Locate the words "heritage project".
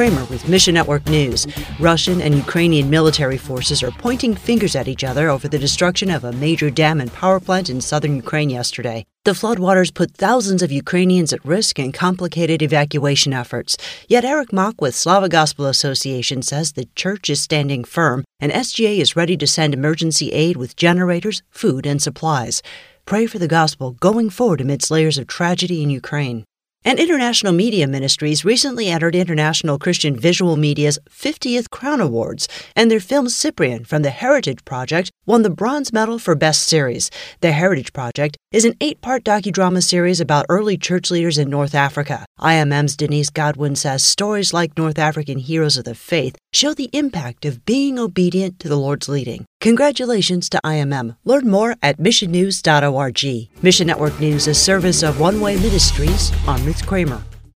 34.08-35.10, 37.52-38.38